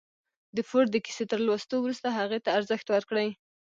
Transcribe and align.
د 0.55 0.57
فورډ 0.67 0.89
د 0.91 0.97
کيسې 1.05 1.23
تر 1.31 1.39
لوستو 1.45 1.75
وروسته 1.81 2.07
هغې 2.19 2.39
ته 2.45 2.49
ارزښت 2.57 2.87
ورکړئ. 2.91 3.29